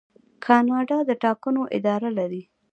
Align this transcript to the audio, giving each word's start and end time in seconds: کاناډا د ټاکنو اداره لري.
کاناډا 0.45 0.97
د 1.09 1.11
ټاکنو 1.23 1.61
اداره 1.77 2.09
لري. 2.17 2.43